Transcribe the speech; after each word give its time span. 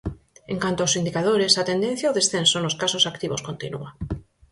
En 0.53 0.57
canto 0.63 0.81
aos 0.81 0.97
indicadores, 1.01 1.53
a 1.61 1.67
tendencia 1.71 2.05
ao 2.07 2.17
descenso 2.19 2.57
nos 2.59 2.77
casos 2.81 3.03
activos 3.11 3.41
continúa. 3.47 3.89